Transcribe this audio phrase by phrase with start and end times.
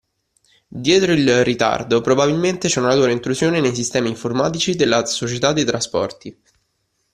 [0.67, 6.35] Dietro il ritardo probabilmente c'è una loro intrusione nei sistemi informatici della società dei trasporti.